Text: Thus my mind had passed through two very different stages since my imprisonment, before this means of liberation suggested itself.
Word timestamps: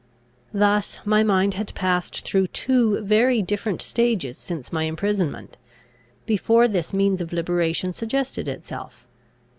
Thus 0.51 0.97
my 1.05 1.21
mind 1.21 1.53
had 1.53 1.75
passed 1.75 2.25
through 2.25 2.47
two 2.47 3.01
very 3.01 3.43
different 3.43 3.83
stages 3.83 4.35
since 4.35 4.73
my 4.73 4.85
imprisonment, 4.85 5.57
before 6.25 6.67
this 6.67 6.91
means 6.91 7.21
of 7.21 7.31
liberation 7.31 7.93
suggested 7.93 8.47
itself. 8.47 9.05